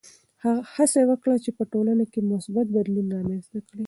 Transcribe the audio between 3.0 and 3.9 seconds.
رامنځته کړې.